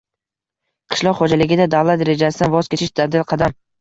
[0.93, 3.55] Qishloq xo‘jaligida davlat rejasidan voz kechish— dadil qadam